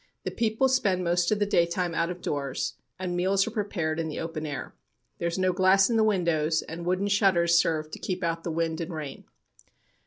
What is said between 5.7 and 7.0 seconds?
in the windows, and